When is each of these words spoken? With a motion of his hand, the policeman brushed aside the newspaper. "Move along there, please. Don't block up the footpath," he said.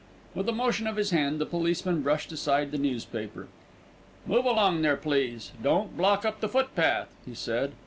With 0.33 0.49
a 0.49 0.51
motion 0.51 0.87
of 0.87 0.95
his 0.95 1.11
hand, 1.11 1.37
the 1.39 1.45
policeman 1.45 2.01
brushed 2.01 2.31
aside 2.31 2.71
the 2.71 2.79
newspaper. 2.79 3.47
"Move 4.25 4.45
along 4.45 4.81
there, 4.81 4.97
please. 4.97 5.51
Don't 5.61 5.95
block 5.95 6.25
up 6.25 6.39
the 6.39 6.49
footpath," 6.49 7.13
he 7.23 7.35
said. 7.35 7.73